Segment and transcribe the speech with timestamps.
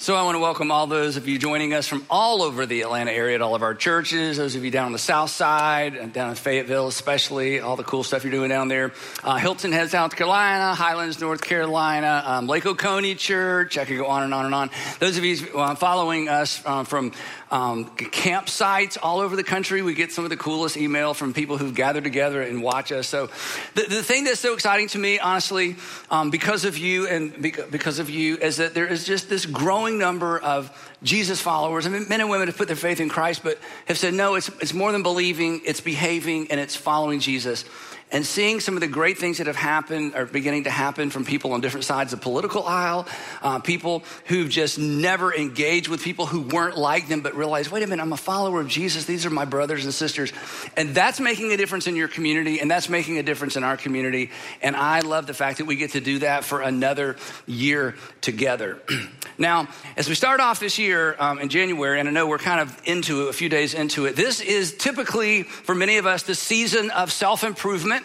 [0.00, 2.82] So, I want to welcome all those of you joining us from all over the
[2.82, 6.12] Atlanta area at all of our churches, those of you down on the south side,
[6.12, 8.92] down in Fayetteville, especially, all the cool stuff you're doing down there.
[9.24, 13.76] Uh, Hilton Head, South Carolina, Highlands, North Carolina, um, Lake Oconee Church.
[13.76, 14.70] I could go on and on and on.
[15.00, 17.10] Those of you uh, following us uh, from
[17.50, 19.82] um, campsites all over the country.
[19.82, 23.08] We get some of the coolest email from people who've gathered together and watch us.
[23.08, 23.30] So,
[23.74, 25.74] the, the thing that's so exciting to me, honestly,
[26.10, 29.87] um, because of you and because of you, is that there is just this growing
[29.96, 30.70] number of
[31.02, 31.86] Jesus followers.
[31.86, 34.34] I mean, men and women have put their faith in Christ, but have said, no,
[34.34, 37.64] it's, it's more than believing, it's behaving, and it's following Jesus
[38.10, 41.24] and seeing some of the great things that have happened are beginning to happen from
[41.24, 43.06] people on different sides of the political aisle,
[43.42, 47.82] uh, people who've just never engaged with people who weren't like them, but realized, wait
[47.82, 49.04] a minute, I'm a follower of Jesus.
[49.04, 50.32] These are my brothers and sisters.
[50.76, 53.76] And that's making a difference in your community, and that's making a difference in our
[53.76, 54.30] community.
[54.62, 58.78] And I love the fact that we get to do that for another year together.
[59.38, 62.60] now, as we start off this year um, in January, and I know we're kind
[62.60, 66.22] of into it, a few days into it, this is typically, for many of us,
[66.22, 67.97] the season of self improvement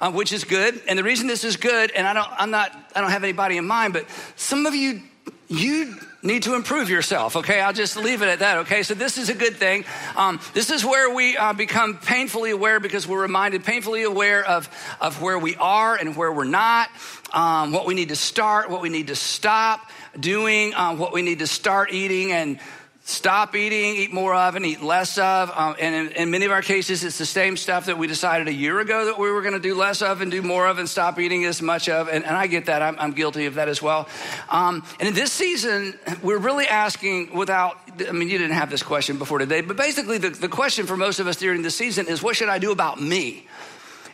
[0.00, 0.80] uh, which is good.
[0.88, 3.56] And the reason this is good, and I don't, I'm not, I don't have anybody
[3.56, 5.02] in mind, but some of you,
[5.48, 7.36] you need to improve yourself.
[7.36, 8.58] Okay, I'll just leave it at that.
[8.58, 9.84] Okay, so this is a good thing.
[10.16, 14.68] Um, this is where we uh, become painfully aware because we're reminded, painfully aware of
[15.00, 16.88] of where we are and where we're not,
[17.32, 19.88] um, what we need to start, what we need to stop
[20.18, 22.58] doing, uh, what we need to start eating, and
[23.06, 25.50] stop eating, eat more of, and eat less of.
[25.54, 28.48] Um, and in, in, many of our cases, it's the same stuff that we decided
[28.48, 30.80] a year ago that we were going to do less of and do more of
[30.80, 32.08] and stop eating as much of.
[32.08, 32.82] And, and I get that.
[32.82, 34.08] I'm, I'm, guilty of that as well.
[34.50, 38.82] Um, and in this season, we're really asking without, I mean, you didn't have this
[38.82, 42.08] question before today, but basically the, the question for most of us during this season
[42.08, 43.46] is what should I do about me?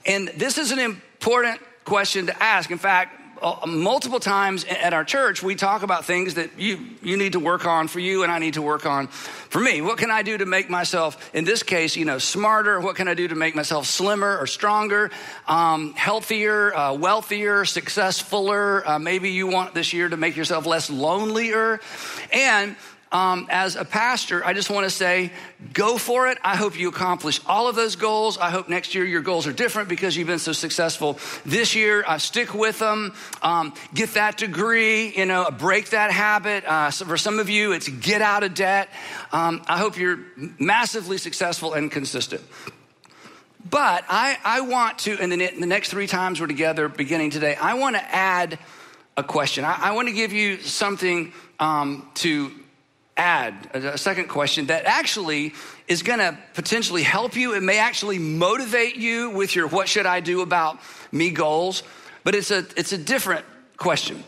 [0.05, 2.71] And this is an important question to ask.
[2.71, 3.22] In fact,
[3.67, 7.67] multiple times at our church, we talk about things that you, you need to work
[7.67, 9.81] on for you and I need to work on for me.
[9.81, 12.81] What can I do to make myself, in this case, you know, smarter?
[12.81, 15.11] What can I do to make myself slimmer or stronger,
[15.47, 18.87] um, healthier, uh, wealthier, successfuler?
[18.87, 21.81] Uh, maybe you want this year to make yourself less lonelier.
[22.33, 22.77] And
[23.13, 25.31] um, as a pastor, I just want to say,
[25.75, 26.39] go for it.
[26.43, 28.39] I hope you accomplish all of those goals.
[28.39, 32.03] I hope next year your goals are different because you've been so successful this year.
[32.07, 33.15] Uh, stick with them.
[33.43, 35.15] Um, get that degree.
[35.15, 36.65] You know, break that habit.
[36.65, 38.89] Uh, so for some of you, it's get out of debt.
[39.31, 40.21] Um, I hope you're
[40.59, 42.43] massively successful and consistent.
[43.69, 47.57] But I, I want to, in the, the next three times we're together, beginning today,
[47.57, 48.59] I want to add
[49.19, 49.65] a question.
[49.65, 52.51] I, I want to give you something um, to
[53.23, 55.55] add a second question that actually
[55.87, 57.55] is going to potentially help you.
[57.55, 60.81] It may actually motivate you with your what should I do about
[61.13, 61.85] me goals,
[62.25, 63.45] but it's a it's a different
[63.77, 64.25] question.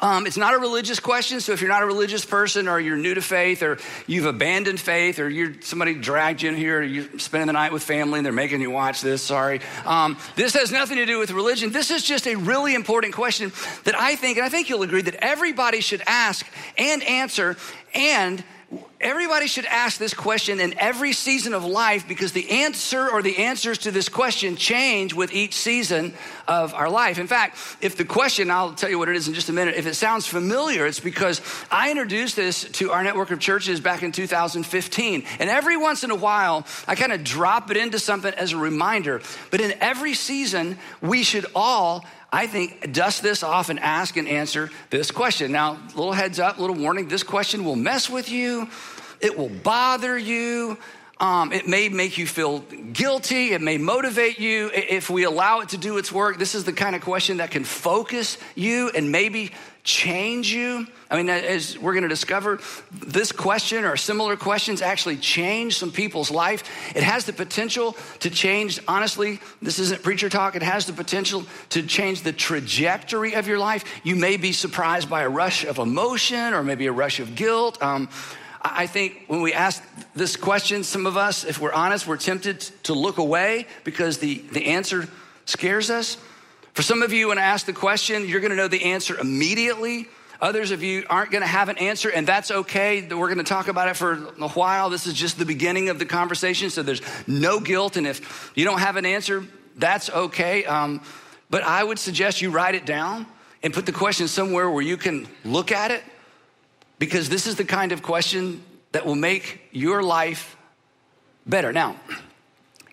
[0.00, 2.96] Um, it's not a religious question, so if you're not a religious person or you're
[2.96, 6.82] new to faith or you've abandoned faith or you're somebody dragged you in here or
[6.82, 9.60] you're spending the night with family and they're making you watch this, sorry.
[9.84, 11.70] Um, this has nothing to do with religion.
[11.70, 13.52] This is just a really important question
[13.84, 17.56] that I think, and I think you'll agree, that everybody should ask and answer
[17.94, 18.42] and
[19.00, 23.38] everybody should ask this question in every season of life because the answer or the
[23.38, 26.14] answers to this question change with each season
[26.46, 27.18] of our life.
[27.18, 29.74] In fact, if the question, I'll tell you what it is in just a minute,
[29.74, 31.40] if it sounds familiar, it's because
[31.70, 35.24] I introduced this to our network of churches back in 2015.
[35.38, 38.56] And every once in a while, I kind of drop it into something as a
[38.56, 39.20] reminder.
[39.50, 44.26] But in every season, we should all I think, dust this off and ask and
[44.26, 45.52] answer this question.
[45.52, 48.68] Now, little heads up, little warning this question will mess with you,
[49.20, 50.78] it will bother you.
[51.20, 52.60] Um, it may make you feel
[52.92, 53.52] guilty.
[53.52, 54.72] It may motivate you.
[54.74, 57.52] If we allow it to do its work, this is the kind of question that
[57.52, 59.52] can focus you and maybe
[59.84, 60.86] change you?
[61.10, 62.60] I mean, as we're going to discover,
[62.92, 66.62] this question or similar questions actually change some people's life.
[66.96, 71.44] It has the potential to change, honestly, this isn't preacher talk, it has the potential
[71.70, 73.84] to change the trajectory of your life.
[74.04, 77.82] You may be surprised by a rush of emotion or maybe a rush of guilt.
[77.82, 78.08] Um,
[78.62, 79.82] I think when we ask
[80.14, 84.38] this question, some of us, if we're honest, we're tempted to look away because the,
[84.52, 85.08] the answer
[85.46, 86.16] scares us.
[86.74, 90.08] For some of you, when I ask the question, you're gonna know the answer immediately.
[90.40, 93.06] Others of you aren't gonna have an answer, and that's okay.
[93.06, 94.88] We're gonna talk about it for a while.
[94.90, 97.96] This is just the beginning of the conversation, so there's no guilt.
[97.96, 99.44] And if you don't have an answer,
[99.76, 100.64] that's okay.
[100.64, 101.02] Um,
[101.50, 103.26] but I would suggest you write it down
[103.62, 106.02] and put the question somewhere where you can look at it,
[106.98, 110.56] because this is the kind of question that will make your life
[111.46, 111.72] better.
[111.72, 111.96] Now,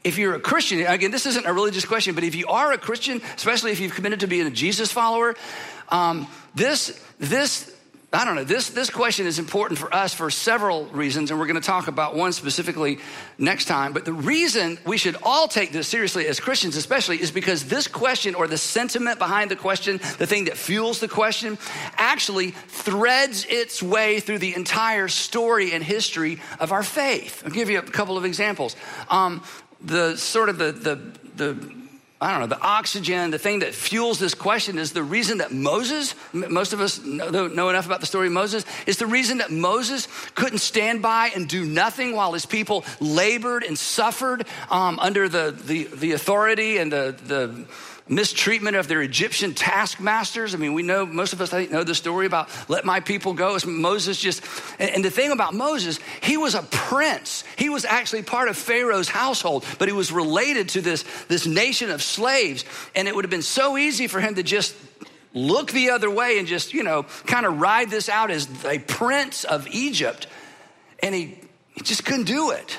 [0.04, 2.78] if you're a Christian, again, this isn't a religious question, but if you are a
[2.78, 5.36] Christian, especially if you've committed to being a Jesus follower,
[5.90, 7.76] um, this, this
[8.12, 8.44] I don't know.
[8.44, 11.88] This, this question is important for us for several reasons, and we're going to talk
[11.88, 12.98] about one specifically
[13.38, 13.94] next time.
[13.94, 17.88] But the reason we should all take this seriously as Christians, especially, is because this
[17.88, 21.60] question or the sentiment behind the question, the thing that fuels the question,
[21.98, 27.44] actually threads its way through the entire story and history of our faith.
[27.46, 28.76] I'll give you a couple of examples.
[29.10, 29.44] Um,
[29.82, 30.96] the sort of the, the,
[31.36, 31.80] the
[32.22, 35.54] I don't know, the oxygen, the thing that fuels this question is the reason that
[35.54, 39.38] Moses, most of us know, know, enough about the story of Moses, is the reason
[39.38, 45.00] that Moses couldn't stand by and do nothing while his people labored and suffered um,
[45.00, 47.66] under the, the, the authority and the, the
[48.10, 50.56] mistreatment of their Egyptian taskmasters.
[50.56, 53.00] I mean, we know, most of us I think, know the story about let my
[53.00, 53.56] people go.
[53.56, 54.44] It's Moses just,
[54.80, 57.44] and, and the thing about Moses, he was a prince.
[57.56, 61.92] He was actually part of Pharaoh's household, but he was related to this, this nation
[61.92, 62.66] of slaves.
[62.96, 64.76] And it would have been so easy for him to just
[65.34, 68.80] look the other way and just, you know, kind of ride this out as a
[68.80, 70.26] prince of Egypt.
[71.02, 71.40] And he,
[71.76, 72.78] he just couldn't do it.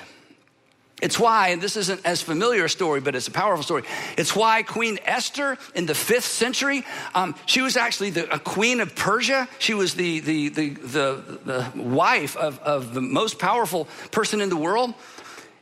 [1.01, 3.85] It's why, and this isn't as familiar a story, but it's a powerful story.
[4.19, 8.81] It's why Queen Esther in the fifth century, um, she was actually the, a queen
[8.81, 9.49] of Persia.
[9.59, 14.51] She was the, the, the, the, the wife of, of the most powerful person in
[14.51, 14.95] the world.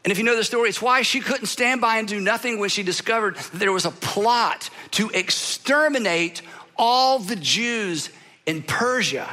[0.04, 2.58] And if you know the story, it's why she couldn't stand by and do nothing
[2.58, 6.42] when she discovered that there was a plot to exterminate
[6.76, 8.10] all the Jews
[8.46, 9.28] in Persia.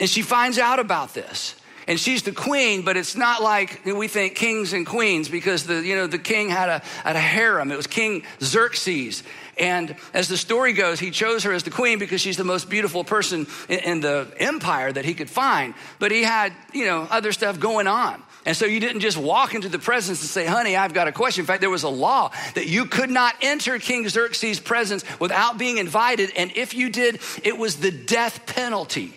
[0.00, 1.54] And she finds out about this
[1.86, 5.82] and she's the queen, but it's not like we think kings and queens because the,
[5.82, 7.72] you know, the king had a, had a harem.
[7.72, 9.22] It was King Xerxes.
[9.58, 12.70] And as the story goes, he chose her as the queen because she's the most
[12.70, 15.74] beautiful person in, in the empire that he could find.
[15.98, 18.22] But he had, you know, other stuff going on.
[18.44, 21.12] And so you didn't just walk into the presence and say, honey, I've got a
[21.12, 21.42] question.
[21.42, 25.58] In fact, there was a law that you could not enter King Xerxes' presence without
[25.58, 26.32] being invited.
[26.36, 29.14] And if you did, it was the death penalty.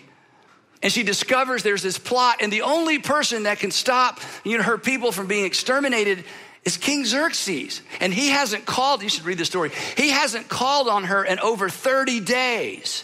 [0.86, 4.62] And she discovers there's this plot, and the only person that can stop you know,
[4.62, 6.22] her people from being exterminated
[6.62, 7.82] is King Xerxes.
[7.98, 11.40] And he hasn't called, you should read the story, he hasn't called on her in
[11.40, 13.02] over 30 days.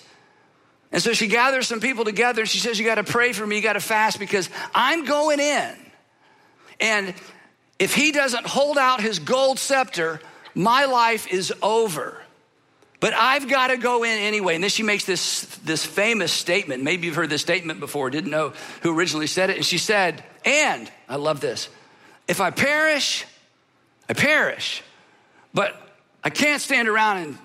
[0.93, 3.45] And so she gathers some people together and she says, You got to pray for
[3.45, 5.75] me, you got to fast because I'm going in.
[6.79, 7.13] And
[7.81, 10.21] if he doesn't hold out his gold scepter,
[10.55, 12.22] my life is over.
[13.03, 14.55] But I've got to go in anyway.
[14.55, 16.85] And then she makes this, this famous statement.
[16.85, 18.53] Maybe you've heard this statement before, didn't know
[18.83, 19.57] who originally said it.
[19.57, 21.69] And she said, And, I love this,
[22.29, 23.25] if I perish,
[24.09, 24.85] I perish.
[25.53, 25.75] But
[26.23, 27.39] I can't stand around and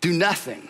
[0.00, 0.68] do nothing.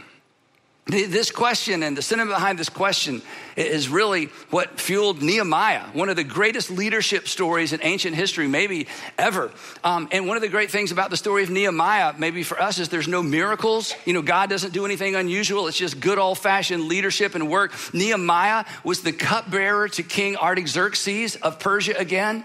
[0.88, 3.20] This question and the sentiment behind this question
[3.56, 8.86] is really what fueled Nehemiah, one of the greatest leadership stories in ancient history, maybe
[9.18, 9.50] ever.
[9.84, 12.78] Um, and one of the great things about the story of Nehemiah, maybe for us,
[12.78, 13.94] is there's no miracles.
[14.06, 15.68] You know, God doesn't do anything unusual.
[15.68, 17.74] It's just good old fashioned leadership and work.
[17.92, 22.44] Nehemiah was the cupbearer to King Artaxerxes of Persia again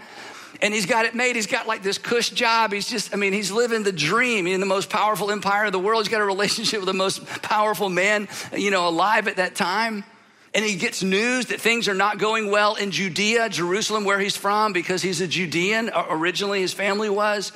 [0.64, 1.36] and he's got it made.
[1.36, 2.72] He's got like this cush job.
[2.72, 5.80] He's just, I mean, he's living the dream in the most powerful empire of the
[5.80, 6.04] world.
[6.04, 10.06] He's got a relationship with the most powerful man, you know, alive at that time.
[10.54, 14.38] And he gets news that things are not going well in Judea, Jerusalem, where he's
[14.38, 15.92] from, because he's a Judean.
[16.10, 17.52] Originally, his family was.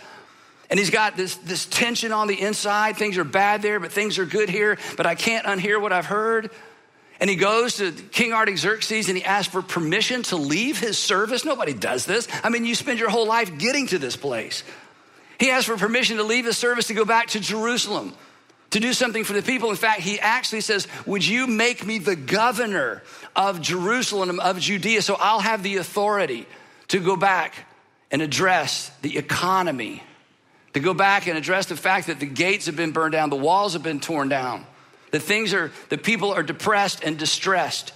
[0.70, 2.98] And he's got this, this tension on the inside.
[2.98, 4.78] Things are bad there, but things are good here.
[4.98, 6.52] But I can't unhear what I've heard.
[7.20, 11.44] And he goes to King Artaxerxes and he asks for permission to leave his service.
[11.46, 12.28] Nobody does this.
[12.44, 14.64] I mean, you spend your whole life getting to this place.
[15.40, 18.14] He asks for permission to leave his service to go back to Jerusalem
[18.72, 19.70] to do something for the people.
[19.70, 23.04] In fact, he actually says, Would you make me the governor
[23.36, 26.46] of Jerusalem, of Judea, so I'll have the authority
[26.90, 27.54] to go back
[28.12, 30.04] and address the economy,
[30.74, 33.36] to go back and address the fact that the gates have been burned down, the
[33.36, 34.66] walls have been torn down.
[35.12, 37.94] The things are, the people are depressed and distressed.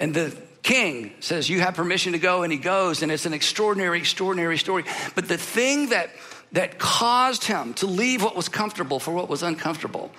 [0.00, 3.32] And the king says, You have permission to go, and he goes, and it's an
[3.34, 4.84] extraordinary, extraordinary story.
[5.14, 6.10] But the thing that
[6.52, 10.10] that caused him to leave what was comfortable for what was uncomfortable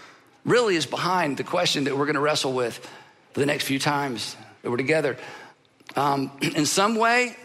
[0.45, 2.77] really is behind the question that we're going to wrestle with
[3.33, 5.17] for the next few times that we're together.
[5.95, 7.36] Um, in some way,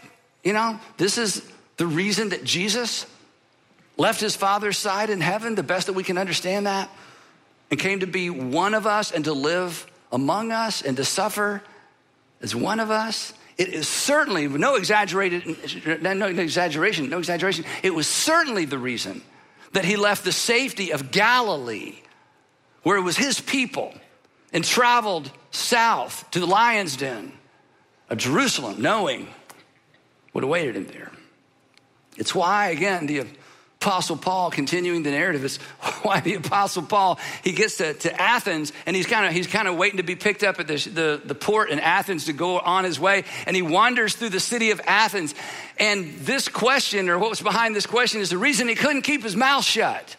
[0.42, 1.42] you know, this is
[1.76, 3.06] the reason that Jesus
[3.96, 6.90] left his Father's side in heaven, the best that we can understand that
[7.71, 11.62] and came to be one of us and to live among us and to suffer
[12.40, 13.33] as one of us.
[13.56, 17.64] It is certainly no exaggerated, no exaggeration, no exaggeration.
[17.83, 19.23] It was certainly the reason
[19.73, 21.97] that he left the safety of Galilee,
[22.83, 23.94] where it was his people,
[24.52, 27.33] and traveled south to the lion's den
[28.09, 29.28] of Jerusalem, knowing
[30.33, 31.11] what awaited him there.
[32.16, 33.25] It's why, again, the
[33.84, 35.56] Apostle Paul, continuing the narrative, is
[36.02, 39.68] why the Apostle Paul he gets to, to Athens and he's kind of he's kind
[39.68, 42.58] of waiting to be picked up at the, the, the port in Athens to go
[42.58, 45.34] on his way, and he wanders through the city of Athens.
[45.78, 49.22] And this question, or what was behind this question, is the reason he couldn't keep
[49.22, 50.16] his mouth shut.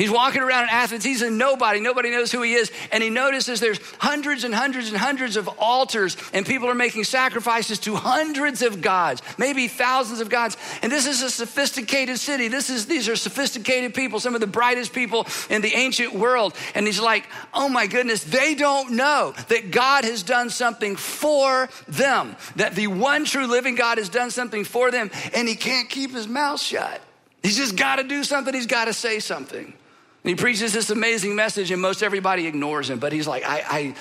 [0.00, 1.04] He's walking around in Athens.
[1.04, 1.78] He's a nobody.
[1.78, 2.72] Nobody knows who he is.
[2.90, 7.04] And he notices there's hundreds and hundreds and hundreds of altars, and people are making
[7.04, 10.56] sacrifices to hundreds of gods, maybe thousands of gods.
[10.80, 12.48] And this is a sophisticated city.
[12.48, 16.54] This is, these are sophisticated people, some of the brightest people in the ancient world.
[16.74, 21.68] And he's like, oh my goodness, they don't know that God has done something for
[21.88, 25.90] them, that the one true living God has done something for them, and he can't
[25.90, 27.02] keep his mouth shut.
[27.42, 29.74] He's just got to do something, he's got to say something.
[30.22, 32.98] And he preaches this amazing message, and most everybody ignores him.
[32.98, 33.94] But he's like, I, I,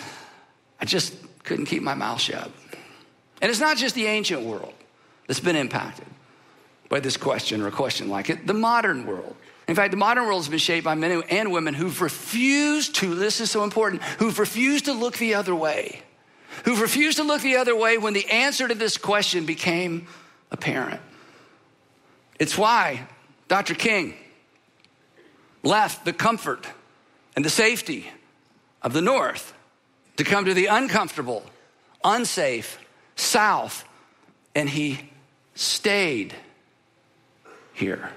[0.81, 2.51] I just couldn't keep my mouth shut.
[3.41, 4.73] And it's not just the ancient world
[5.27, 6.07] that's been impacted
[6.89, 9.35] by this question or a question like it, the modern world.
[9.67, 13.13] In fact, the modern world has been shaped by men and women who've refused to,
[13.13, 16.01] this is so important, who've refused to look the other way,
[16.65, 20.07] who've refused to look the other way when the answer to this question became
[20.51, 20.99] apparent.
[22.39, 23.05] It's why
[23.47, 23.75] Dr.
[23.75, 24.15] King,
[25.63, 26.67] left the comfort
[27.35, 28.09] and the safety
[28.81, 29.53] of the north
[30.17, 31.43] to come to the uncomfortable,
[32.03, 32.79] unsafe
[33.15, 33.85] south,
[34.55, 35.09] and he
[35.55, 36.33] stayed
[37.73, 38.11] here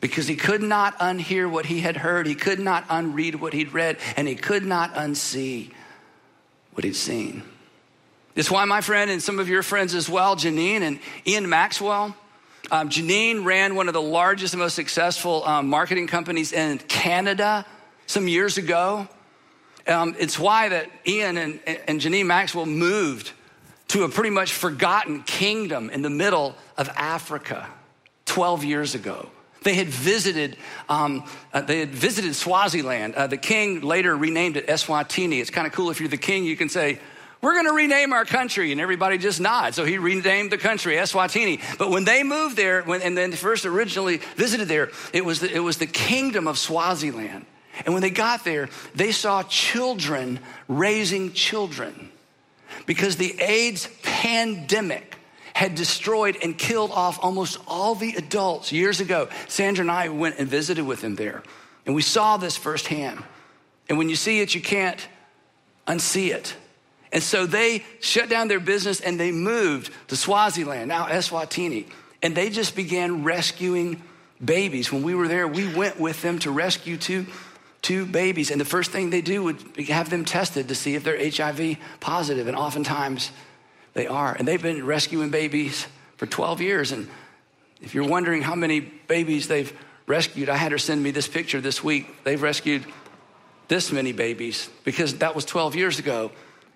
[0.00, 3.72] because he could not unhear what he had heard, he could not unread what he'd
[3.72, 5.70] read, and he could not unsee
[6.72, 7.42] what he'd seen.
[8.34, 12.16] It's why my friend and some of your friends as well, Janine and Ian Maxwell,
[12.72, 17.66] um, Janine ran one of the largest and most successful um, marketing companies in Canada
[18.06, 19.06] some years ago.
[19.86, 23.32] Um, it's why that Ian and, and Janine Maxwell moved
[23.88, 27.68] to a pretty much forgotten kingdom in the middle of Africa
[28.24, 29.28] 12 years ago.
[29.64, 30.56] They had visited,
[30.88, 33.14] um, uh, they had visited Swaziland.
[33.14, 35.42] Uh, the king later renamed it Eswatini.
[35.42, 37.00] It's kind of cool if you're the king, you can say,
[37.42, 38.72] we're going to rename our country.
[38.72, 39.76] And everybody just nods.
[39.76, 41.60] So he renamed the country Eswatini.
[41.76, 45.52] But when they moved there, when, and then first originally visited there, it was, the,
[45.52, 47.44] it was the kingdom of Swaziland.
[47.84, 52.10] And when they got there, they saw children raising children
[52.86, 55.16] because the AIDS pandemic
[55.54, 59.28] had destroyed and killed off almost all the adults years ago.
[59.48, 61.42] Sandra and I went and visited with them there,
[61.86, 63.22] and we saw this firsthand.
[63.88, 65.06] And when you see it, you can't
[65.86, 66.54] unsee it.
[67.12, 71.86] And so they shut down their business and they moved to Swaziland, now Eswatini.
[72.22, 74.02] And they just began rescuing
[74.42, 74.90] babies.
[74.90, 77.26] When we were there, we went with them to rescue two,
[77.82, 78.50] two babies.
[78.50, 81.76] And the first thing they do would have them tested to see if they're HIV
[82.00, 82.48] positive.
[82.48, 83.30] And oftentimes
[83.92, 84.34] they are.
[84.34, 86.92] And they've been rescuing babies for 12 years.
[86.92, 87.08] And
[87.82, 89.72] if you're wondering how many babies they've
[90.06, 92.24] rescued, I had her send me this picture this week.
[92.24, 92.86] They've rescued
[93.68, 96.30] this many babies because that was 12 years ago.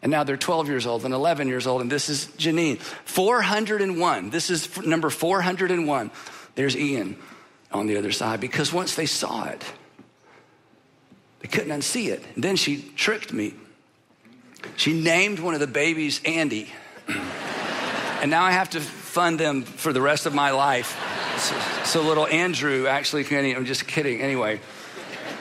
[0.07, 1.81] And now they're 12 years old and 11 years old.
[1.83, 2.79] And this is Janine.
[2.79, 4.31] 401.
[4.31, 6.13] This is number 401.
[6.55, 7.17] There's Ian
[7.73, 9.65] on the other side because once they saw it,
[11.41, 12.23] they couldn't unsee it.
[12.37, 13.55] And then she tricked me.
[14.77, 16.71] She named one of the babies Andy.
[17.09, 20.97] and now I have to fund them for the rest of my life.
[21.39, 24.21] So, so little Andrew actually, I'm just kidding.
[24.21, 24.61] Anyway.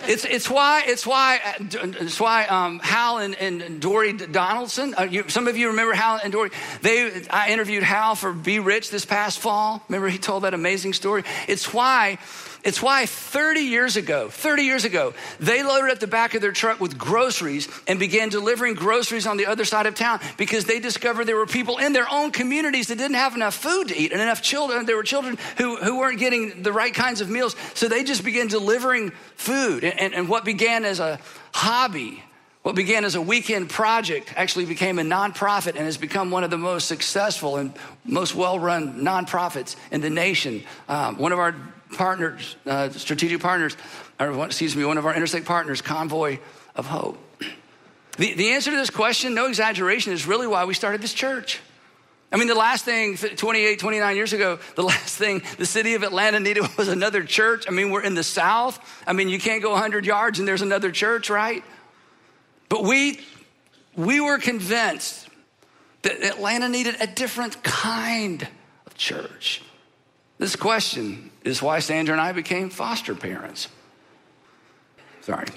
[0.07, 5.27] It's, it's why, it's why, it's why um, Hal and, and Dory Donaldson, uh, you,
[5.29, 6.51] some of you remember Hal and Dory.
[6.81, 9.83] They, I interviewed Hal for Be Rich this past fall.
[9.89, 11.23] Remember he told that amazing story?
[11.47, 12.19] It's why
[12.65, 16.51] it's why 30 years ago, 30 years ago, they loaded up the back of their
[16.51, 20.79] truck with groceries and began delivering groceries on the other side of town because they
[20.79, 24.11] discovered there were people in their own communities that didn't have enough food to eat
[24.11, 24.87] and enough children.
[24.87, 27.55] There were children who, who weren't getting the right kinds of meals.
[27.75, 29.83] So they just began delivering food.
[29.83, 31.19] And, and, and what began as a
[31.53, 32.23] hobby
[32.63, 36.49] what began as a weekend project actually became a nonprofit and has become one of
[36.49, 37.71] the most successful and
[38.05, 40.63] most well run nonprofits in the nation.
[40.89, 41.53] Um, one of our
[41.97, 43.75] partners, uh, strategic partners,
[44.19, 46.39] or excuse me, one of our interstate partners, Convoy
[46.75, 47.17] of Hope.
[48.17, 51.59] The, the answer to this question, no exaggeration, is really why we started this church.
[52.31, 56.03] I mean, the last thing 28, 29 years ago, the last thing the city of
[56.03, 57.65] Atlanta needed was another church.
[57.67, 58.79] I mean, we're in the South.
[59.07, 61.63] I mean, you can't go 100 yards and there's another church, right?
[62.69, 63.19] But we,
[63.95, 65.29] we were convinced
[66.01, 68.47] that Atlanta needed a different kind
[68.85, 69.61] of church.
[70.37, 73.69] This question is why Sandra and I became foster parents.
[75.21, 75.47] Sorry.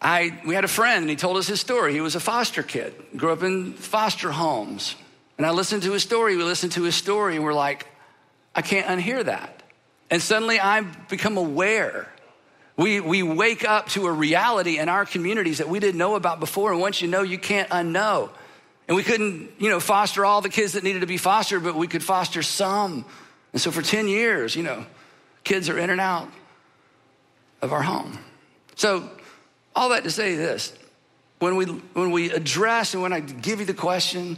[0.00, 1.92] I, we had a friend and he told us his story.
[1.92, 4.94] He was a foster kid, grew up in foster homes.
[5.36, 6.36] And I listened to his story.
[6.36, 7.86] We listened to his story and we're like,
[8.54, 9.62] I can't unhear that.
[10.10, 12.08] And suddenly I become aware.
[12.76, 16.40] We, we wake up to a reality in our communities that we didn't know about
[16.40, 16.72] before.
[16.72, 18.30] And once you know, you can't unknow.
[18.88, 21.74] And we couldn't, you know, foster all the kids that needed to be fostered, but
[21.74, 23.04] we could foster some.
[23.52, 24.86] And so for 10 years, you know,
[25.44, 26.28] kids are in and out
[27.62, 28.18] of our home.
[28.76, 29.10] So,
[29.74, 30.72] all that to say this
[31.38, 34.36] when we, when we address and when I give you the question,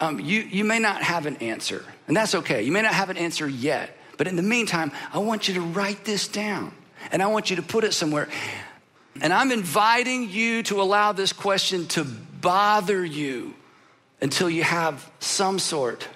[0.00, 2.62] um, you, you may not have an answer, and that's okay.
[2.62, 5.60] You may not have an answer yet, but in the meantime, I want you to
[5.60, 6.72] write this down
[7.10, 8.28] and I want you to put it somewhere.
[9.20, 13.54] And I'm inviting you to allow this question to bother you
[14.20, 16.06] until you have some sort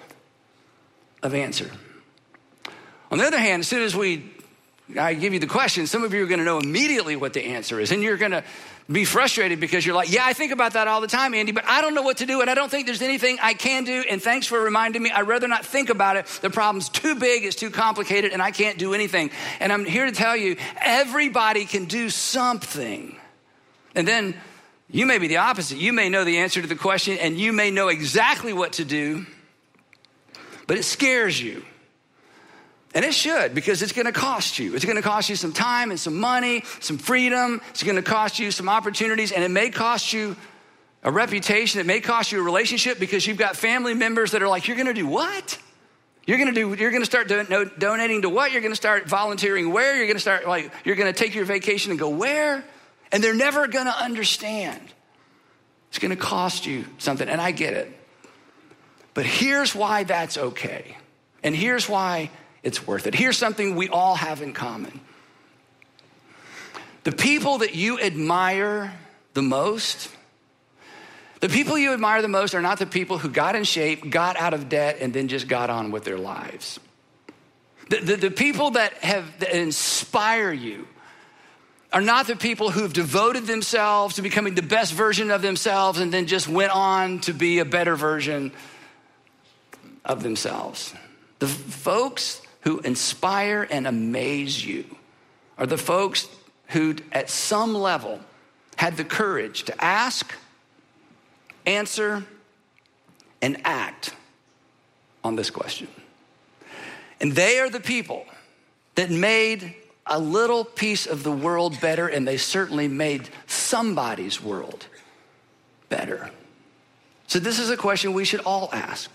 [1.21, 1.69] of answer.
[3.11, 4.33] On the other hand, as soon as we
[4.99, 7.43] I give you the question, some of you are going to know immediately what the
[7.43, 8.43] answer is, and you're going to
[8.91, 11.63] be frustrated because you're like, yeah, I think about that all the time, Andy, but
[11.65, 14.03] I don't know what to do, and I don't think there's anything I can do.
[14.09, 15.09] And thanks for reminding me.
[15.09, 16.25] I'd rather not think about it.
[16.41, 19.31] The problem's too big, it's too complicated, and I can't do anything.
[19.61, 23.15] And I'm here to tell you everybody can do something.
[23.95, 24.35] And then
[24.89, 25.77] you may be the opposite.
[25.77, 28.85] You may know the answer to the question, and you may know exactly what to
[28.85, 29.25] do,
[30.67, 31.63] but it scares you.
[32.93, 34.75] And it should because it's going to cost you.
[34.75, 37.59] It's going to cost you some time and some money, some freedom.
[37.71, 40.35] It's going to cost you some opportunities, and it may cost you
[41.03, 41.79] a reputation.
[41.79, 44.77] It may cost you a relationship because you've got family members that are like, "You're
[44.77, 45.57] going to do what?
[46.25, 46.73] You're going to do?
[46.81, 48.51] You're going to start do, donating to what?
[48.51, 49.95] You're going to start volunteering where?
[49.95, 52.63] You're going to start like you're going to take your vacation and go where?
[53.11, 54.81] And they're never going to understand.
[55.89, 57.91] It's going to cost you something, and I get it.
[59.13, 60.95] But here's why that's okay,
[61.43, 62.29] and here's why
[62.63, 63.13] it's worth it.
[63.13, 64.99] Here's something we all have in common
[67.03, 68.93] the people that you admire
[69.33, 70.09] the most,
[71.41, 74.37] the people you admire the most are not the people who got in shape, got
[74.37, 76.79] out of debt, and then just got on with their lives.
[77.89, 80.87] The, the, the people that have that inspire you
[81.91, 86.11] are not the people who've devoted themselves to becoming the best version of themselves and
[86.11, 88.51] then just went on to be a better version
[90.05, 90.93] of themselves.
[91.39, 94.85] The folks who inspire and amaze you
[95.57, 96.27] are the folks
[96.67, 98.19] who, at some level,
[98.77, 100.33] had the courage to ask,
[101.65, 102.23] answer,
[103.41, 104.15] and act
[105.23, 105.87] on this question.
[107.19, 108.25] And they are the people
[108.95, 114.87] that made a little piece of the world better, and they certainly made somebody's world
[115.89, 116.29] better.
[117.27, 119.09] So, this is a question we should all ask,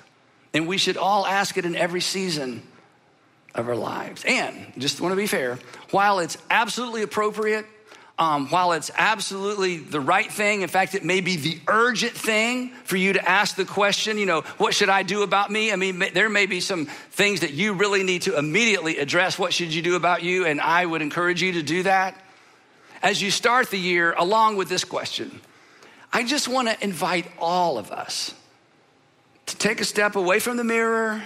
[0.55, 2.63] and we should all ask it in every season
[3.59, 4.25] of our lives.
[4.27, 5.59] And just want to be fair,
[5.91, 7.67] while it's absolutely appropriate,
[8.19, 12.71] um, while it's absolutely the right thing, in fact, it may be the urgent thing
[12.85, 15.73] for you to ask the question, you know, what should I do about me?
[15.73, 19.39] I mean, there may be some things that you really need to immediately address.
[19.39, 20.47] What should you do about you?
[20.47, 22.21] And I would encourage you to do that.
[23.03, 25.41] As you start the year, along with this question,
[26.13, 28.35] I just want to invite all of us
[29.47, 31.23] to take a step away from the mirror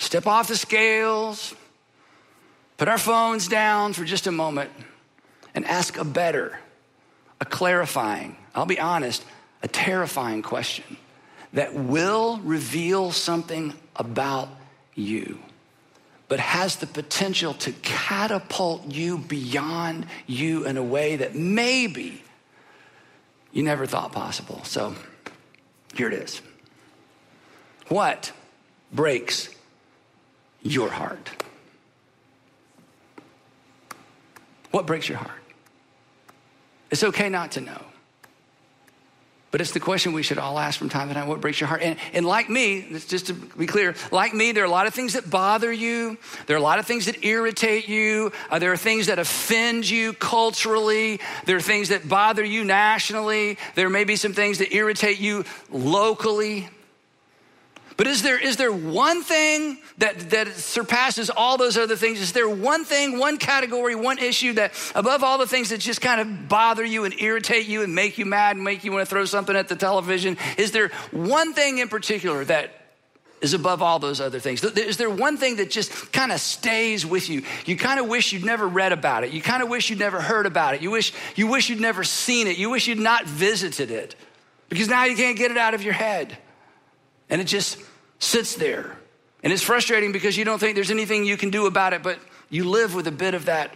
[0.00, 1.54] step off the scales,
[2.78, 4.70] put our phones down for just a moment,
[5.54, 6.58] and ask a better,
[7.40, 9.22] a clarifying, I'll be honest,
[9.62, 10.96] a terrifying question
[11.52, 14.48] that will reveal something about
[14.94, 15.38] you,
[16.28, 22.22] but has the potential to catapult you beyond you in a way that maybe
[23.52, 24.62] you never thought possible.
[24.64, 24.94] So
[25.94, 26.40] here it is.
[27.88, 28.32] What
[28.92, 29.50] breaks
[30.62, 31.30] your heart?
[34.70, 35.42] What breaks your heart?
[36.90, 37.82] It's okay not to know.
[39.50, 41.66] But it's the question we should all ask from time to time what breaks your
[41.66, 41.82] heart?
[41.82, 44.94] And, and like me, just to be clear, like me, there are a lot of
[44.94, 46.18] things that bother you.
[46.46, 48.30] There are a lot of things that irritate you.
[48.48, 51.18] Uh, there are things that offend you culturally.
[51.46, 53.58] There are things that bother you nationally.
[53.74, 56.68] There may be some things that irritate you locally.
[58.00, 62.18] But is there, is there one thing that, that surpasses all those other things?
[62.18, 66.00] Is there one thing, one category, one issue that above all the things that just
[66.00, 69.06] kind of bother you and irritate you and make you mad and make you want
[69.06, 70.38] to throw something at the television?
[70.56, 72.72] Is there one thing in particular that
[73.42, 74.64] is above all those other things?
[74.64, 77.42] Is there one thing that just kind of stays with you?
[77.66, 79.32] You kind of wish you'd never read about it.
[79.34, 80.80] You kind of wish you'd never heard about it.
[80.80, 82.56] You wish, you wish you'd never seen it.
[82.56, 84.14] You wish you'd not visited it
[84.70, 86.38] because now you can't get it out of your head.
[87.28, 87.78] And it just
[88.20, 88.96] sits there.
[89.42, 92.18] And it's frustrating because you don't think there's anything you can do about it, but
[92.50, 93.72] you live with a bit of that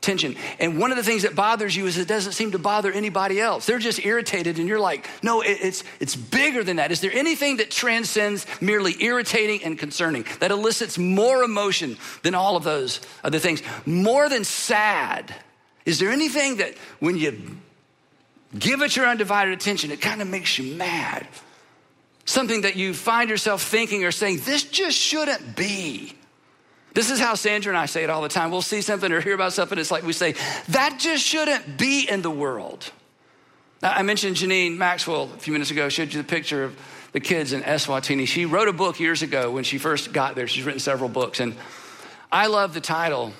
[0.00, 0.36] tension.
[0.58, 3.40] And one of the things that bothers you is it doesn't seem to bother anybody
[3.40, 3.66] else.
[3.66, 6.90] They're just irritated, and you're like, no, it, it's, it's bigger than that.
[6.90, 12.56] Is there anything that transcends merely irritating and concerning, that elicits more emotion than all
[12.56, 13.62] of those other things?
[13.84, 15.34] More than sad.
[15.84, 17.58] Is there anything that when you
[18.58, 21.26] give it your undivided attention, it kind of makes you mad?
[22.30, 26.14] Something that you find yourself thinking or saying, this just shouldn't be.
[26.94, 28.52] This is how Sandra and I say it all the time.
[28.52, 29.76] We'll see something or hear about something.
[29.76, 30.36] It's like we say,
[30.68, 32.92] that just shouldn't be in the world.
[33.82, 36.78] Now, I mentioned Janine Maxwell a few minutes ago, showed you the picture of
[37.10, 38.28] the kids in Eswatini.
[38.28, 40.46] She wrote a book years ago when she first got there.
[40.46, 41.40] She's written several books.
[41.40, 41.56] And
[42.30, 43.32] I love the title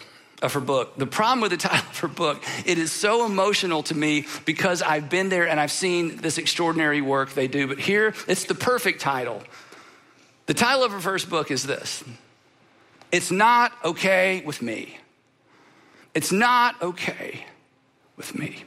[0.42, 0.96] of her book.
[0.96, 4.82] The problem with the title of her book, it is so emotional to me because
[4.82, 7.66] I've been there and I've seen this extraordinary work they do.
[7.66, 9.42] But here, it's the perfect title.
[10.46, 12.02] The title of her first book is this
[13.12, 14.98] it's not okay with me.
[16.14, 17.46] It's not okay
[18.16, 18.64] with me.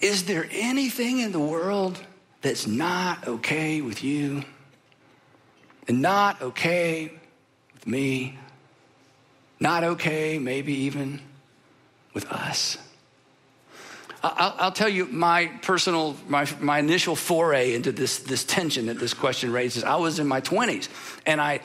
[0.00, 1.98] Is there anything in the world
[2.42, 4.44] that's not okay with you
[5.88, 7.12] and not okay
[7.74, 8.38] with me?
[9.58, 11.20] Not okay, maybe even
[12.14, 12.78] with us?
[14.22, 18.98] I'll, I'll, tell you my personal, my, my initial foray into this, this tension that
[18.98, 19.84] this question raises.
[19.84, 20.88] I was in my 20s
[21.26, 21.60] and I,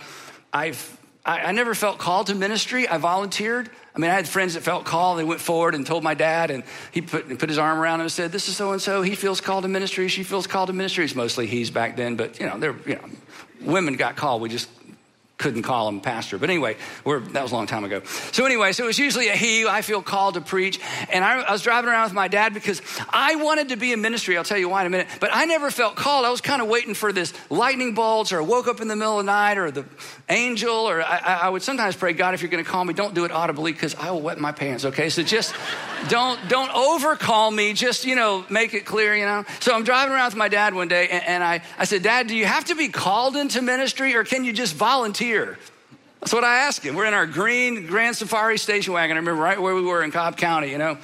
[0.54, 2.88] I've, I, I never felt called to ministry.
[2.88, 3.70] I volunteered.
[3.96, 5.20] I mean, I had friends that felt called.
[5.20, 8.02] They went forward and told my dad, and he put, put his arm around him
[8.02, 9.02] and said, This is so and so.
[9.02, 10.08] He feels called to ministry.
[10.08, 11.04] She feels called to ministry.
[11.06, 13.10] It's mostly he's back then, but you know, they're, you know,
[13.62, 14.42] women got called.
[14.42, 14.70] We just
[15.42, 16.38] couldn't call him pastor.
[16.38, 18.04] But anyway, that was a long time ago.
[18.32, 19.68] So anyway, so it was usually a he.
[19.68, 20.80] I feel called to preach.
[21.10, 24.02] And I, I, was driving around with my dad because I wanted to be in
[24.02, 24.38] ministry.
[24.38, 25.08] I'll tell you why in a minute.
[25.20, 26.26] But I never felt called.
[26.26, 28.96] I was kind of waiting for this lightning bolts or I woke up in the
[28.96, 29.84] middle of the night or the
[30.30, 33.16] angel or I, I would sometimes pray, God, if you're going to call me, don't
[33.16, 34.86] do it audibly because I will wet my pants.
[34.86, 35.10] Okay.
[35.10, 35.56] So just
[36.08, 37.74] don't, don't over call me.
[37.74, 39.44] Just, you know, make it clear, you know.
[39.60, 42.28] So I'm driving around with my dad one day and, and I, I said, Dad,
[42.28, 45.31] do you have to be called into ministry or can you just volunteer?
[46.20, 46.96] That's what I asked him.
[46.96, 49.18] We're in our green Grand Safari station wagon.
[49.18, 50.98] I remember right where we were in Cobb County, you know.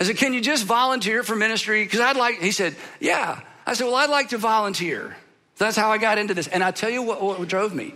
[0.00, 1.84] I said, Can you just volunteer for ministry?
[1.84, 3.40] Because I'd like, he said, Yeah.
[3.66, 5.16] I said, Well, I'd like to volunteer.
[5.58, 6.48] That's how I got into this.
[6.48, 7.94] And I tell you what, what drove me.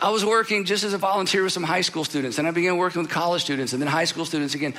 [0.00, 2.76] I was working just as a volunteer with some high school students, and I began
[2.76, 4.74] working with college students and then high school students again.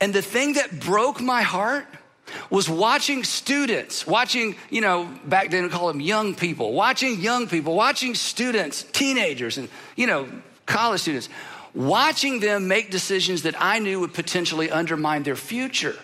[0.00, 1.86] And the thing that broke my heart
[2.50, 7.46] was watching students, watching, you know, back then we call them young people, watching young
[7.46, 10.28] people, watching students, teenagers, and, you know,
[10.66, 11.28] college students,
[11.74, 15.96] watching them make decisions that I knew would potentially undermine their future.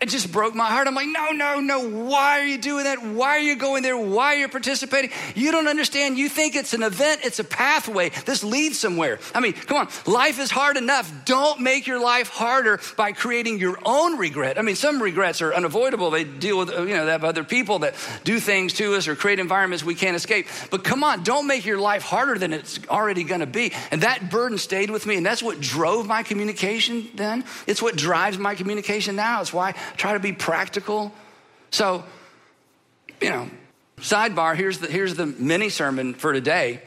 [0.00, 0.86] It just broke my heart.
[0.86, 1.88] I'm like, no, no, no.
[1.88, 3.02] Why are you doing that?
[3.02, 3.98] Why are you going there?
[3.98, 5.10] Why are you participating?
[5.34, 6.16] You don't understand.
[6.16, 8.10] You think it's an event, it's a pathway.
[8.24, 9.18] This leads somewhere.
[9.34, 9.88] I mean, come on.
[10.06, 11.12] Life is hard enough.
[11.24, 14.56] Don't make your life harder by creating your own regret.
[14.56, 16.10] I mean, some regrets are unavoidable.
[16.10, 19.16] They deal with, you know, they have other people that do things to us or
[19.16, 20.46] create environments we can't escape.
[20.70, 23.72] But come on, don't make your life harder than it's already going to be.
[23.90, 25.16] And that burden stayed with me.
[25.16, 27.42] And that's what drove my communication then.
[27.66, 29.40] It's what drives my communication now.
[29.40, 31.12] It's why try to be practical.
[31.70, 32.04] So,
[33.20, 33.50] you know,
[33.98, 36.82] sidebar, here's the, here's the mini sermon for today.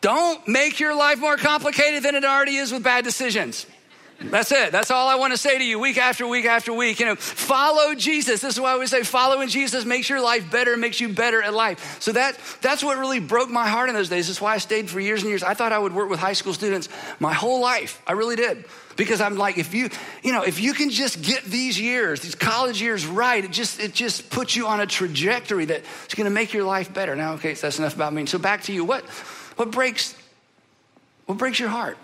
[0.00, 3.66] Don't make your life more complicated than it already is with bad decisions.
[4.18, 4.72] That's it.
[4.72, 7.00] That's all I want to say to you week after week after week.
[7.00, 8.40] You know, follow Jesus.
[8.40, 11.52] This is why we say following Jesus makes your life better, makes you better at
[11.52, 12.00] life.
[12.00, 14.28] So that that's what really broke my heart in those days.
[14.28, 15.42] That's why I stayed for years and years.
[15.42, 16.88] I thought I would work with high school students
[17.20, 18.02] my whole life.
[18.06, 18.64] I really did.
[18.96, 19.90] Because I'm like, if you,
[20.22, 23.78] you know, if you can just get these years, these college years right, it just
[23.78, 27.14] it just puts you on a trajectory that's gonna make your life better.
[27.14, 28.24] Now, okay, so that's enough about me.
[28.24, 28.84] So back to you.
[28.84, 29.04] What
[29.56, 30.14] what breaks
[31.26, 31.98] what breaks your heart?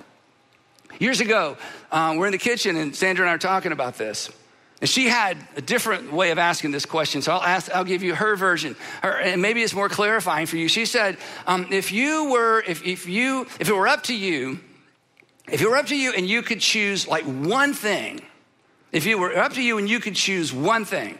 [0.98, 1.56] Years ago,
[1.90, 4.30] um, we're in the kitchen and Sandra and I are talking about this.
[4.80, 7.22] And she had a different way of asking this question.
[7.22, 8.74] So I'll, ask, I'll give you her version.
[9.00, 10.66] Her, and maybe it's more clarifying for you.
[10.66, 14.58] She said, um, if you were, if, if you, if it were up to you,
[15.48, 18.22] if it were up to you and you could choose like one thing,
[18.90, 21.16] if it were up to you and you could choose one thing,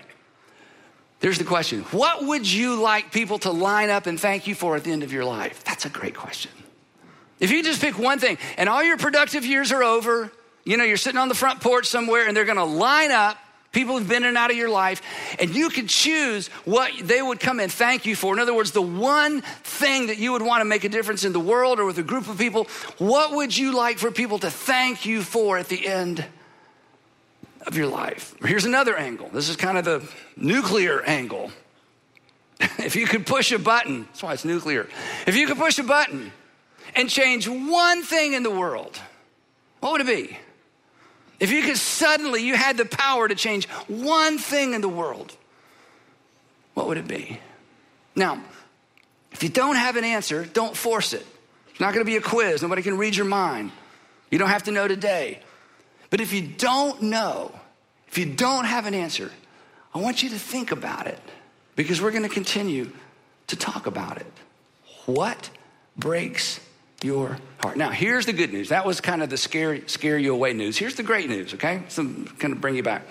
[1.20, 1.82] there's the question.
[1.92, 5.04] What would you like people to line up and thank you for at the end
[5.04, 5.62] of your life?
[5.62, 6.50] That's a great question.
[7.42, 10.31] If you just pick one thing and all your productive years are over,
[10.64, 13.37] you know, you're sitting on the front porch somewhere and they're gonna line up
[13.72, 15.02] people who've been in and out of your life,
[15.40, 18.35] and you could choose what they would come and thank you for.
[18.35, 21.33] In other words, the one thing that you would want to make a difference in
[21.33, 22.64] the world or with a group of people,
[22.98, 26.24] what would you like for people to thank you for at the end
[27.66, 28.35] of your life?
[28.44, 29.31] Here's another angle.
[29.33, 31.50] This is kind of the nuclear angle.
[32.61, 34.87] if you could push a button, that's why it's nuclear.
[35.26, 36.31] If you could push a button,
[36.94, 38.98] and change one thing in the world,
[39.81, 40.38] what would it be?
[41.40, 45.37] If you could suddenly, you had the power to change one thing in the world,
[46.74, 47.40] what would it be?
[48.14, 48.42] Now,
[49.33, 51.26] if you don't have an answer, don't force it.
[51.70, 53.72] It's not gonna be a quiz, nobody can read your mind.
[54.31, 55.40] You don't have to know today.
[56.11, 57.52] But if you don't know,
[58.09, 59.31] if you don't have an answer,
[59.94, 61.20] I want you to think about it
[61.74, 62.92] because we're gonna continue
[63.48, 64.33] to talk about it.
[65.07, 65.50] What
[65.96, 66.61] breaks
[67.04, 67.76] your heart?
[67.76, 68.68] Now, here's the good news.
[68.70, 70.76] That was kind of the scare, scare you away news.
[70.76, 71.82] Here's the great news, okay?
[71.88, 73.06] Some kind of bring you back.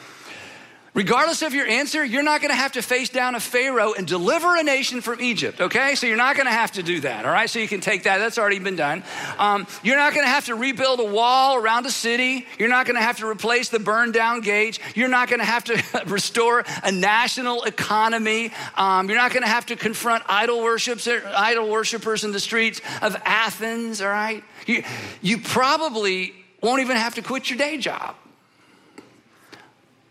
[0.93, 4.05] Regardless of your answer, you're not going to have to face down a Pharaoh and
[4.05, 5.95] deliver a nation from Egypt, okay?
[5.95, 7.49] So you're not going to have to do that, all right?
[7.49, 8.17] So you can take that.
[8.17, 9.01] That's already been done.
[9.37, 12.45] Um, you're not going to have to rebuild a wall around a city.
[12.59, 14.81] You're not going to have to replace the burned down gauge.
[14.93, 18.51] You're not going to have to restore a national economy.
[18.75, 22.81] Um, you're not going to have to confront idol, worships, idol worshipers in the streets
[23.01, 24.43] of Athens, all right?
[24.67, 24.83] You,
[25.21, 28.15] you probably won't even have to quit your day job.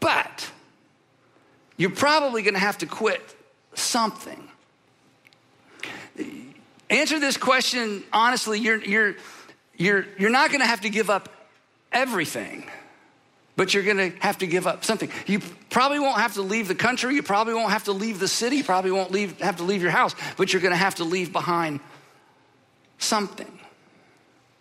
[0.00, 0.49] But
[1.80, 3.22] you're probably going to have to quit
[3.72, 4.46] something.
[6.90, 9.14] Answer this question honestly, you're, you're,
[9.78, 11.30] you're, you're not going to have to give up
[11.90, 12.68] everything,
[13.56, 15.10] but you're going to have to give up something.
[15.24, 15.40] You
[15.70, 18.56] probably won't have to leave the country, you probably won't have to leave the city,
[18.56, 21.04] you probably won't leave, have to leave your house, but you're going to have to
[21.04, 21.80] leave behind
[22.98, 23.58] something.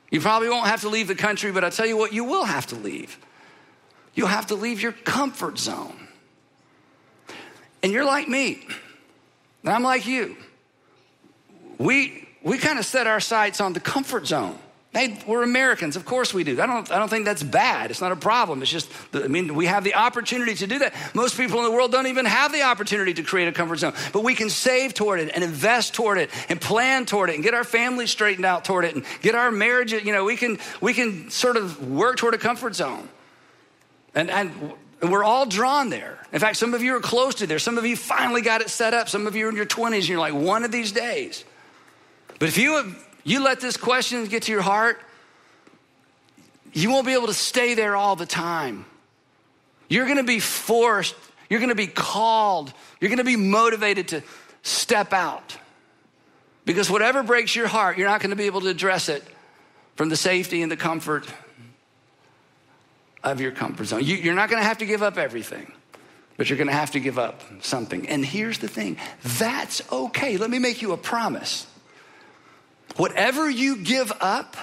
[0.10, 2.46] You probably won't have to leave the country, but I'll tell you what, you will
[2.46, 3.20] have to leave.
[4.14, 5.99] You'll have to leave your comfort zone.
[7.82, 8.66] And you're like me,
[9.64, 10.36] and I'm like you.
[11.78, 14.58] We, we kind of set our sights on the comfort zone.
[14.92, 16.60] Hey, we're Americans, of course we do.
[16.60, 17.92] I don't, I don't think that's bad.
[17.92, 18.64] It's not a problem.
[18.64, 20.96] It's just, I mean, we have the opportunity to do that.
[21.14, 23.94] Most people in the world don't even have the opportunity to create a comfort zone,
[24.14, 27.44] but we can save toward it and invest toward it and plan toward it and
[27.44, 29.94] get our family straightened out toward it and get our marriage.
[29.94, 33.08] You know, we can we can sort of work toward a comfort zone.
[34.16, 36.18] And and and we're all drawn there.
[36.32, 37.60] In fact, some of you are close to there.
[37.60, 39.08] Some of you finally got it set up.
[39.08, 41.46] Some of you are in your 20s and you're like, one of these days.
[42.38, 45.00] But if you, have, you let this question get to your heart,
[46.74, 48.86] you won't be able to stay there all the time.
[49.88, 51.16] You're gonna be forced,
[51.50, 54.24] you're gonna be called, you're gonna be motivated to
[54.62, 55.58] step out.
[56.66, 59.24] Because whatever breaks your heart, you're not gonna be able to address it
[59.96, 61.26] from the safety and the comfort
[63.24, 64.04] of your comfort zone.
[64.04, 65.72] You, are not going to have to give up everything,
[66.38, 68.08] but you're going to have to give up something.
[68.08, 70.38] And here's the thing that's okay.
[70.38, 71.68] Let me make you a promise.
[72.96, 74.58] Whatever you give up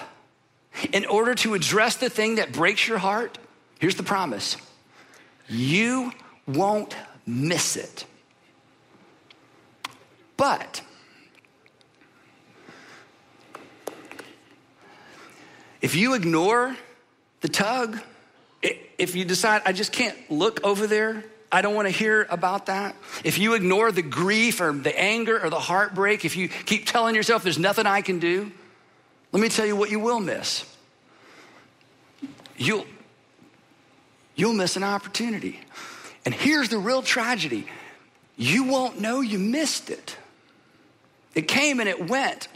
[0.92, 3.38] in order to address the thing that breaks your heart,
[3.78, 4.56] here's the promise
[5.48, 6.12] you
[6.46, 8.04] won't miss it.
[10.36, 10.82] But
[15.80, 16.76] if you ignore
[17.40, 18.00] the tug,
[18.62, 22.66] if you decide, I just can't look over there, I don't want to hear about
[22.66, 22.96] that.
[23.24, 27.14] If you ignore the grief or the anger or the heartbreak, if you keep telling
[27.14, 28.50] yourself there's nothing I can do,
[29.32, 30.64] let me tell you what you will miss.
[32.56, 32.86] You'll,
[34.34, 35.60] you'll miss an opportunity.
[36.24, 37.66] And here's the real tragedy
[38.38, 40.16] you won't know you missed it.
[41.34, 42.48] It came and it went.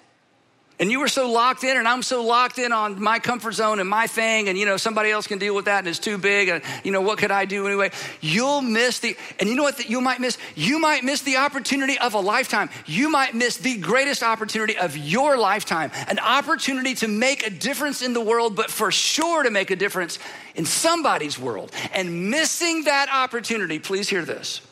[0.81, 3.81] And you were so locked in, and I'm so locked in on my comfort zone
[3.81, 6.17] and my thing, and you know, somebody else can deal with that and it's too
[6.17, 7.91] big, and you know, what could I do anyway?
[8.23, 10.39] You'll miss the, and you know what you might miss?
[10.57, 12.71] You might miss the opportunity of a lifetime.
[12.87, 18.01] You might miss the greatest opportunity of your lifetime, an opportunity to make a difference
[18.01, 20.19] in the world, but for sure to make a difference
[20.55, 21.73] in somebody's world.
[21.93, 24.63] And missing that opportunity, please hear this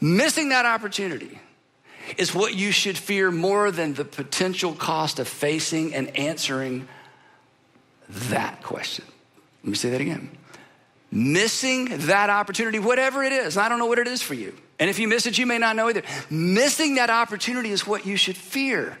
[0.00, 1.38] missing that opportunity
[2.16, 6.88] is what you should fear more than the potential cost of facing and answering
[8.08, 9.04] that question.
[9.62, 10.30] Let me say that again.
[11.10, 14.54] Missing that opportunity, whatever it is, I don't know what it is for you.
[14.78, 16.02] And if you miss it, you may not know either.
[16.30, 18.98] Missing that opportunity is what you should fear.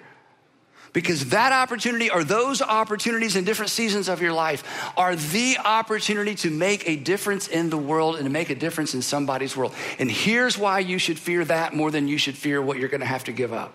[0.98, 4.64] Because that opportunity or those opportunities in different seasons of your life
[4.96, 8.94] are the opportunity to make a difference in the world and to make a difference
[8.94, 9.72] in somebody's world.
[10.00, 13.02] And here's why you should fear that more than you should fear what you're going
[13.02, 13.72] to have to give up.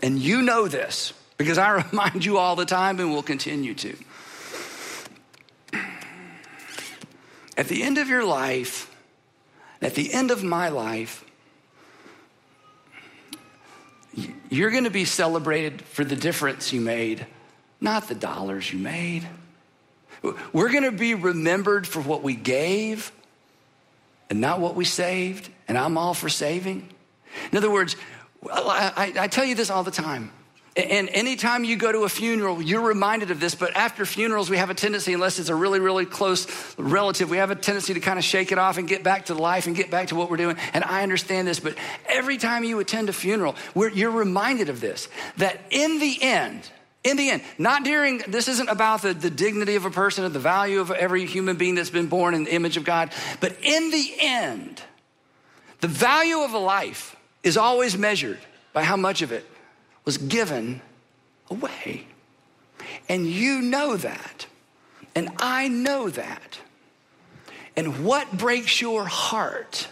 [0.00, 3.96] And you know this because I remind you all the time and will continue to.
[7.56, 8.94] At the end of your life,
[9.82, 11.24] at the end of my life,
[14.50, 17.26] you're going to be celebrated for the difference you made,
[17.80, 19.26] not the dollars you made.
[20.52, 23.12] We're going to be remembered for what we gave
[24.30, 26.88] and not what we saved, and I'm all for saving.
[27.52, 27.96] In other words,
[28.50, 30.30] I, I, I tell you this all the time.
[30.76, 33.54] And anytime you go to a funeral, you're reminded of this.
[33.54, 37.36] But after funerals, we have a tendency, unless it's a really, really close relative, we
[37.36, 39.76] have a tendency to kind of shake it off and get back to life and
[39.76, 40.56] get back to what we're doing.
[40.72, 41.76] And I understand this, but
[42.08, 46.68] every time you attend a funeral, you're reminded of this that in the end,
[47.04, 50.28] in the end, not during, this isn't about the, the dignity of a person or
[50.28, 53.56] the value of every human being that's been born in the image of God, but
[53.62, 54.82] in the end,
[55.80, 58.40] the value of a life is always measured
[58.72, 59.46] by how much of it
[60.04, 60.82] was given
[61.50, 62.06] away.
[63.08, 64.46] And you know that.
[65.14, 66.58] And I know that.
[67.76, 69.88] And what breaks your heart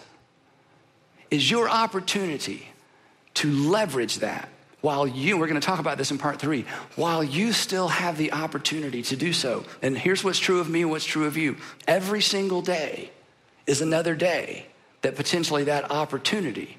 [1.30, 2.68] is your opportunity
[3.34, 4.48] to leverage that
[4.82, 8.18] while you, we're going to talk about this in part three, while you still have
[8.18, 9.64] the opportunity to do so.
[9.80, 13.10] And here's what's true of me and what's true of you every single day
[13.66, 14.66] is another day
[15.02, 16.78] that potentially that opportunity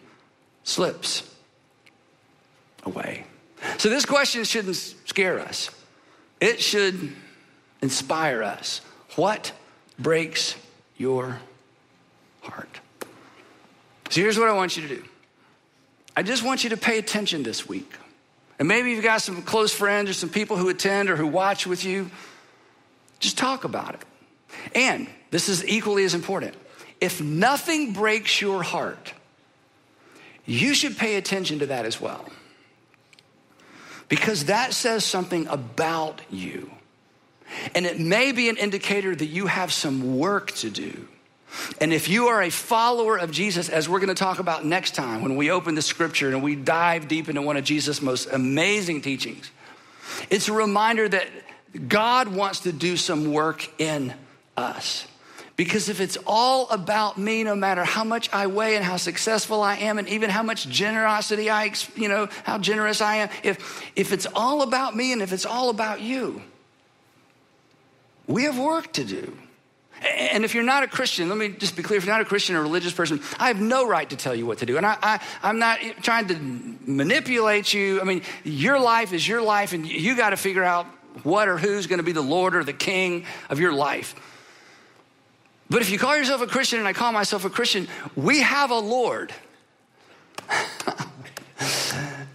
[0.63, 1.32] slips
[2.85, 3.25] away.
[3.77, 5.69] So, this question shouldn't scare us,
[6.39, 7.13] it should
[7.81, 8.81] inspire us.
[9.15, 9.51] What
[9.99, 10.55] breaks
[10.97, 11.39] your
[12.41, 12.79] heart?
[14.09, 15.03] So, here's what I want you to do
[16.15, 17.91] I just want you to pay attention this week.
[18.59, 21.65] And maybe you've got some close friends or some people who attend or who watch
[21.65, 22.11] with you.
[23.19, 24.01] Just talk about it.
[24.75, 26.53] And this is equally as important.
[27.01, 29.13] If nothing breaks your heart,
[30.45, 32.25] you should pay attention to that as well
[34.13, 36.69] because that says something about you.
[37.73, 41.07] And it may be an indicator that you have some work to do.
[41.81, 44.93] And if you are a follower of Jesus, as we're going to talk about next
[44.93, 48.31] time when we open the scripture and we dive deep into one of Jesus' most
[48.31, 49.49] amazing teachings,
[50.29, 51.27] it's a reminder that
[51.87, 54.13] God wants to do some work in
[54.55, 55.07] us.
[55.55, 59.61] Because if it's all about me, no matter how much I weigh and how successful
[59.61, 63.83] I am, and even how much generosity I, you know, how generous I am, if,
[63.95, 66.41] if it's all about me and if it's all about you,
[68.25, 69.37] we have work to do.
[70.01, 72.25] And if you're not a Christian, let me just be clear if you're not a
[72.25, 74.77] Christian or a religious person, I have no right to tell you what to do.
[74.77, 76.35] And I, I, I'm not trying to
[76.85, 78.01] manipulate you.
[78.01, 80.87] I mean, your life is your life, and you got to figure out
[81.21, 84.15] what or who's going to be the Lord or the King of your life.
[85.69, 88.71] But if you call yourself a Christian and I call myself a Christian, we have
[88.71, 89.33] a Lord.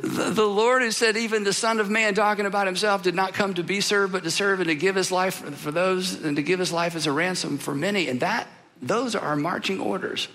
[0.00, 3.54] the, Lord who said, even the Son of Man, talking about himself, did not come
[3.54, 6.42] to be served, but to serve and to give his life for those and to
[6.42, 8.08] give his life as a ransom for many.
[8.08, 8.48] And that,
[8.80, 10.28] those are our marching orders.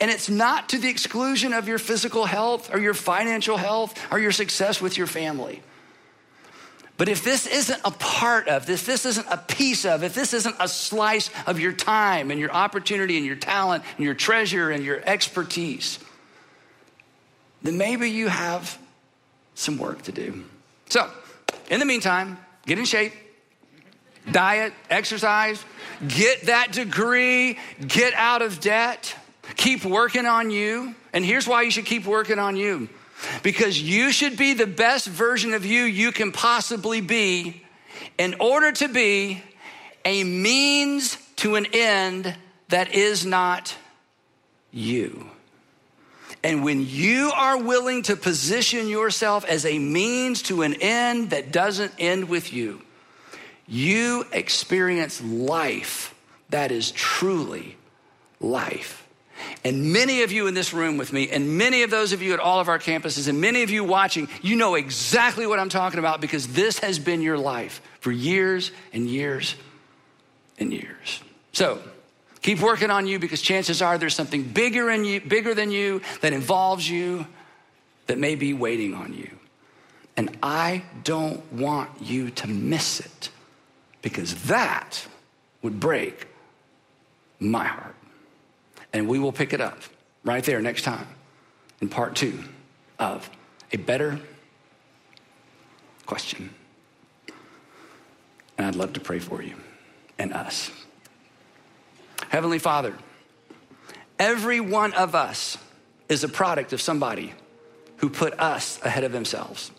[0.00, 4.18] And it's not to the exclusion of your physical health or your financial health or
[4.18, 5.62] your success with your family.
[7.02, 10.32] But if this isn't a part of, if this isn't a piece of, if this
[10.32, 14.70] isn't a slice of your time and your opportunity and your talent and your treasure
[14.70, 15.98] and your expertise,
[17.60, 18.78] then maybe you have
[19.56, 20.44] some work to do.
[20.90, 21.10] So,
[21.70, 23.14] in the meantime, get in shape,
[24.30, 25.60] diet, exercise,
[26.06, 29.12] get that degree, get out of debt,
[29.56, 30.94] keep working on you.
[31.12, 32.88] And here's why you should keep working on you
[33.42, 37.62] because you should be the best version of you you can possibly be
[38.18, 39.42] in order to be
[40.04, 42.34] a means to an end
[42.68, 43.76] that is not
[44.70, 45.28] you.
[46.44, 51.52] And when you are willing to position yourself as a means to an end that
[51.52, 52.82] doesn't end with you,
[53.68, 56.14] you experience life
[56.50, 57.76] that is truly
[58.40, 59.01] life.
[59.64, 62.32] And many of you in this room with me, and many of those of you
[62.32, 65.68] at all of our campuses, and many of you watching, you know exactly what I'm
[65.68, 69.54] talking about because this has been your life for years and years
[70.58, 71.22] and years.
[71.52, 71.80] So,
[72.40, 76.02] keep working on you because chances are there's something bigger in you, bigger than you
[76.20, 77.26] that involves you
[78.06, 79.30] that may be waiting on you.
[80.16, 83.30] And I don't want you to miss it
[84.02, 85.06] because that
[85.62, 86.26] would break
[87.38, 87.94] my heart.
[88.92, 89.78] And we will pick it up
[90.24, 91.06] right there next time
[91.80, 92.38] in part two
[92.98, 93.28] of
[93.72, 94.20] a better
[96.06, 96.54] question.
[98.56, 99.56] And I'd love to pray for you
[100.18, 100.70] and us.
[102.28, 102.94] Heavenly Father,
[104.18, 105.58] every one of us
[106.08, 107.32] is a product of somebody
[107.96, 109.70] who put us ahead of themselves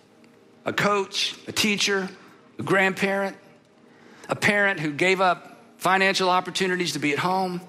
[0.65, 2.10] a coach, a teacher,
[2.58, 3.36] a grandparent,
[4.30, 7.59] a parent who gave up financial opportunities to be at home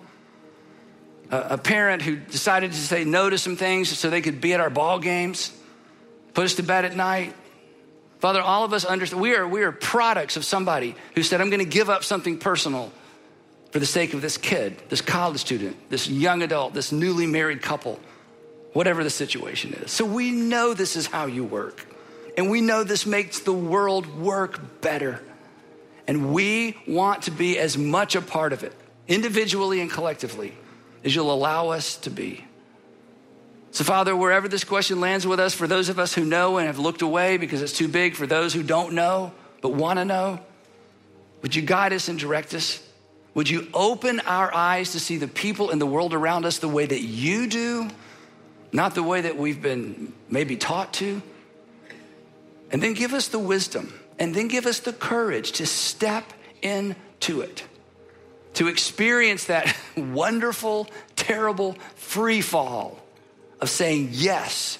[1.30, 4.60] a, parent who decided to say no to some things so they could be at
[4.60, 5.52] our ball games,
[6.34, 7.34] put us to bed at night.
[8.20, 11.50] Father, all of us understand we are, we are products of somebody who said, I'm
[11.50, 12.92] going to give up something personal
[13.70, 17.60] for the sake of this kid, this college student, this young adult, this newly married
[17.60, 17.98] couple,
[18.72, 19.90] whatever the situation is.
[19.90, 21.86] So we know this is how you work.
[22.36, 25.22] And we know this makes the world work better.
[26.06, 28.72] And we want to be as much a part of it,
[29.08, 30.54] individually and collectively,
[31.04, 32.44] as you'll allow us to be.
[33.70, 36.66] So, Father, wherever this question lands with us, for those of us who know and
[36.66, 40.04] have looked away because it's too big, for those who don't know but want to
[40.04, 40.40] know,
[41.42, 42.80] would you guide us and direct us?
[43.34, 46.68] Would you open our eyes to see the people in the world around us the
[46.68, 47.90] way that you do,
[48.72, 51.20] not the way that we've been maybe taught to?
[52.70, 56.32] And then give us the wisdom and then give us the courage to step
[56.62, 57.64] into it,
[58.54, 62.98] to experience that wonderful, terrible free fall
[63.60, 64.78] of saying yes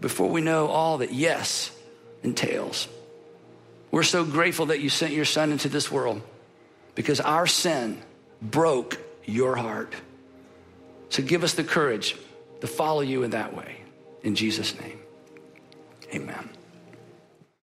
[0.00, 1.70] before we know all that yes
[2.22, 2.88] entails.
[3.90, 6.20] We're so grateful that you sent your son into this world
[6.94, 8.02] because our sin
[8.42, 9.94] broke your heart.
[11.10, 12.16] So give us the courage
[12.60, 13.82] to follow you in that way.
[14.22, 14.98] In Jesus' name,
[16.12, 16.48] amen.